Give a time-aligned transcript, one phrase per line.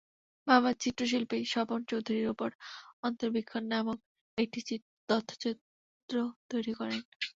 [0.47, 2.49] বাবা চিত্রশিল্পী স্বপন চৌধুরীর ওপর
[3.03, 3.93] অন্তরবীক্ষণ নামে
[4.37, 4.59] একটি
[5.09, 6.15] তথ্যচিত্র
[6.51, 6.99] তৈরি করেন।